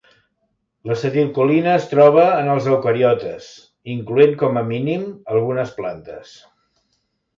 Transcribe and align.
L’acetilcolina 0.91 1.75
es 1.81 1.85
troba 1.91 2.23
en 2.37 2.49
els 2.53 2.69
eucariotes 2.71 3.51
incloent 3.97 4.35
com 4.41 4.59
a 4.63 4.65
mínim 4.73 5.05
algunes 5.35 5.75
plantes. 5.83 6.33